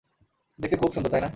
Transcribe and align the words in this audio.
দেখতে 0.59 0.77
খুব 0.77 0.91
সুন্দর, 0.93 1.09
তাই 1.09 1.21
না? 1.21 1.29